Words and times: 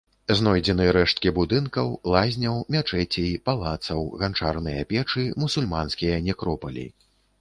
Знойдзены 0.37 0.85
рэшткі 0.95 1.33
будынкаў, 1.39 1.91
лазняў, 2.15 2.57
мячэцей, 2.75 3.29
палацаў, 3.49 4.01
ганчарныя 4.23 4.89
печы, 4.95 5.27
мусульманскія 5.45 6.21
некропалі. 6.31 6.89